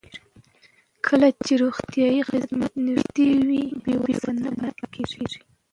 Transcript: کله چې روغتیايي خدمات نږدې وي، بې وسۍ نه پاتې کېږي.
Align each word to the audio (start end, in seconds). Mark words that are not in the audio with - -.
کله 1.05 1.27
چې 1.43 1.53
روغتیايي 1.63 2.21
خدمات 2.29 2.73
نږدې 2.87 3.29
وي، 3.47 3.63
بې 3.83 3.93
وسۍ 4.03 4.33
نه 4.43 4.51
پاتې 4.59 4.85
کېږي. 4.93 5.39